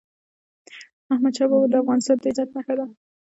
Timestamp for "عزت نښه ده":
2.31-2.85